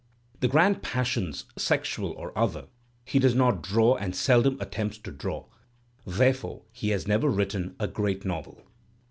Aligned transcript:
The 0.39 0.47
grand 0.47 0.81
passions, 0.81 1.45
sexual 1.57 2.09
or 2.13 2.35
other, 2.35 2.65
he 3.05 3.19
does 3.19 3.35
not 3.35 3.61
draw 3.61 3.95
and 3.97 4.15
seldom 4.15 4.59
attempts 4.59 4.97
to 4.97 5.11
draw; 5.11 5.45
therefore 6.07 6.63
he 6.71 6.89
has 6.89 7.07
never 7.07 7.29
written 7.29 7.75
a 7.79 7.87
great 7.87 8.25
novel. 8.25 8.63